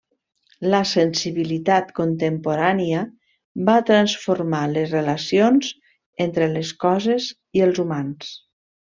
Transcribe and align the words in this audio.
La 0.73 0.77
sensibilitat 0.91 1.91
contemporània 1.99 3.03
va 3.69 3.75
transformar 3.91 4.63
les 4.75 4.95
relacions 4.97 5.69
entre 6.27 6.49
les 6.59 6.73
coses 6.87 7.29
i 7.61 7.65
els 7.69 7.83
humans. 7.85 8.33